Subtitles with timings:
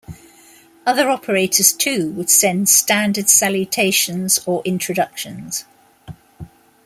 [0.83, 5.65] Other operators too would send standard salutations or introductions.